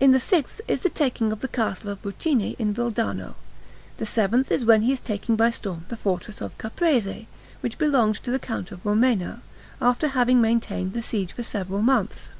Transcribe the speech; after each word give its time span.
In 0.00 0.12
the 0.12 0.20
sixth 0.20 0.60
is 0.68 0.80
the 0.80 0.90
taking 0.90 1.32
of 1.32 1.40
the 1.40 1.48
Castle 1.48 1.88
of 1.88 2.02
Bucine 2.02 2.54
in 2.58 2.74
Valdarno. 2.74 3.36
The 3.96 4.04
seventh 4.04 4.50
is 4.52 4.66
when 4.66 4.82
he 4.82 4.92
is 4.92 5.00
taking 5.00 5.34
by 5.34 5.48
storm 5.48 5.86
the 5.88 5.96
fortress 5.96 6.42
of 6.42 6.58
Caprese, 6.58 7.26
which 7.62 7.78
belonged 7.78 8.16
to 8.16 8.30
the 8.30 8.38
Count 8.38 8.70
of 8.70 8.84
Romena, 8.84 9.40
after 9.80 10.08
having 10.08 10.42
maintained 10.42 10.92
the 10.92 11.00
siege 11.00 11.32
for 11.32 11.42
several 11.42 11.80
months. 11.80 12.30